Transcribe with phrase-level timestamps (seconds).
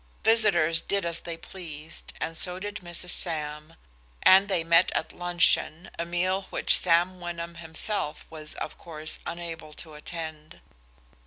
[0.23, 3.11] Visitors did as they pleased, and so did Mrs.
[3.11, 3.75] Sam,
[4.23, 9.73] and they met at luncheon, a meal which Sam Wyndham himself was of course unable
[9.73, 10.59] to attend.